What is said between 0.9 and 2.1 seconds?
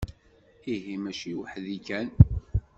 mačči weḥd-i kan.